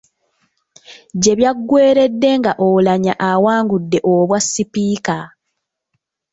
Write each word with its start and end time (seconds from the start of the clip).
Gye 1.21 1.33
byagweeredde 1.37 2.29
nga 2.39 2.51
Oulanyah 2.67 3.19
awangudde 3.31 3.97
obwa 4.13 4.37
sipiika. 4.51 5.17